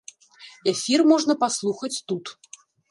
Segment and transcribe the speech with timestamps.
[0.71, 2.25] Эфір можна паслухаць тут.